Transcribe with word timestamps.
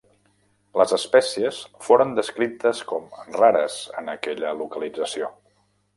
Les 0.81 0.93
espècies 0.95 1.59
foren 1.87 2.15
descrites 2.21 2.81
com 2.93 3.07
rares 3.37 3.79
en 4.03 4.13
aquella 4.15 4.59
localització. 4.63 5.31